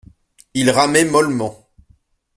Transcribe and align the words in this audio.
Il 0.55 0.71
ramait 0.71 1.05
mollement. 1.05 1.69